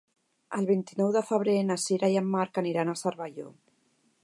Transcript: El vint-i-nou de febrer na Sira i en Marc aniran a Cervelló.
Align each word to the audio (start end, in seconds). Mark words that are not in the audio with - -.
El 0.59 0.63
vint-i-nou 0.69 1.11
de 1.15 1.21
febrer 1.27 1.55
na 1.67 1.77
Sira 1.85 2.11
i 2.15 2.19
en 2.23 2.33
Marc 2.37 2.59
aniran 2.65 2.93
a 2.95 2.99
Cervelló. 3.05 3.49